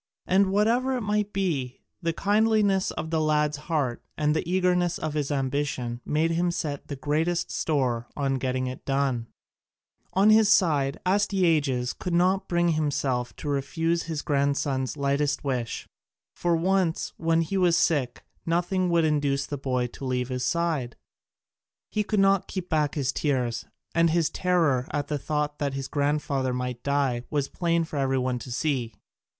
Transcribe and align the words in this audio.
And 0.25 0.47
whatever 0.51 0.97
it 0.97 1.01
might 1.01 1.31
be, 1.31 1.79
the 2.01 2.11
kindliness 2.11 2.89
of 2.89 3.11
the 3.11 3.21
lad's 3.21 3.57
heart 3.69 4.01
and 4.17 4.35
the 4.35 4.51
eagerness 4.51 4.97
of 4.97 5.13
his 5.13 5.29
ambition 5.31 6.01
made 6.03 6.31
him 6.31 6.49
set 6.49 6.87
the 6.87 6.95
greatest 6.95 7.51
store 7.51 8.07
on 8.17 8.39
getting 8.39 8.65
it 8.65 8.83
done. 8.83 9.27
On 10.13 10.31
his 10.31 10.51
side, 10.51 10.97
Astyages 11.05 11.93
could 11.93 12.15
not 12.15 12.47
bring 12.47 12.69
himself 12.69 13.35
to 13.35 13.47
refuse 13.47 14.01
his 14.01 14.23
grandson's 14.23 14.97
lightest 14.97 15.43
wish. 15.43 15.87
For 16.33 16.55
once, 16.55 17.13
when 17.17 17.41
he 17.43 17.55
was 17.55 17.77
sick, 17.77 18.23
nothing 18.43 18.89
would 18.89 19.05
induce 19.05 19.45
the 19.45 19.55
boy 19.55 19.85
to 19.85 20.03
leave 20.05 20.29
his 20.29 20.43
side; 20.43 20.95
he 21.91 22.03
could 22.03 22.19
not 22.19 22.47
keep 22.47 22.69
back 22.69 22.95
his 22.95 23.11
tears, 23.11 23.65
and 23.93 24.09
his 24.09 24.31
terror 24.31 24.87
at 24.89 25.09
the 25.09 25.19
thought 25.19 25.59
that 25.59 25.75
his 25.75 25.87
grandfather 25.87 26.53
might 26.55 26.81
die 26.81 27.21
was 27.29 27.47
plain 27.47 27.83
for 27.83 27.97
every 27.99 28.17
one 28.17 28.39
to 28.39 28.51
see. 28.51 28.95